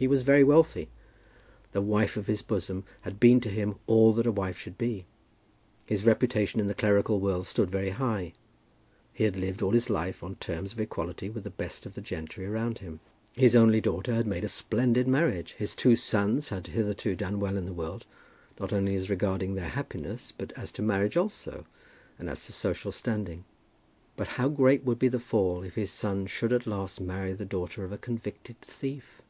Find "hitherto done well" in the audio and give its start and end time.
16.68-17.58